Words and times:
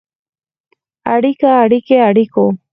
اړیکه، 1.13 1.49
اړیکې، 1.63 1.97
اړیکو. 2.09 2.45